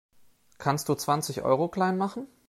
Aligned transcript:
Kannst 0.57 0.89
du 0.89 0.95
zwanzig 0.95 1.43
Euro 1.43 1.67
klein 1.69 1.95
machen? 1.95 2.25